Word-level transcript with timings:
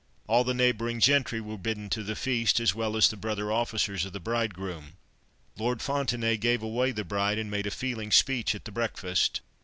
All 0.25 0.43
the 0.43 0.55
neighbouring 0.55 0.99
gentry 0.99 1.39
were 1.39 1.59
bidden 1.59 1.87
to 1.91 2.01
the 2.01 2.15
feast, 2.15 2.59
as 2.59 2.73
well 2.73 2.97
as 2.97 3.07
the 3.07 3.15
brother 3.15 3.51
officers 3.51 4.03
of 4.03 4.13
the 4.13 4.19
bridegroom. 4.19 4.93
Lord 5.59 5.77
Fontenaye 5.79 6.37
gave 6.39 6.63
away 6.63 6.91
the 6.91 7.03
bride, 7.03 7.37
and 7.37 7.51
made 7.51 7.67
a 7.67 7.69
feeling 7.69 8.09
speech 8.11 8.55
at 8.55 8.65
the 8.65 8.71
breakfast. 8.71 9.41